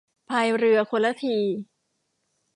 [0.29, 1.35] พายเรือคนละที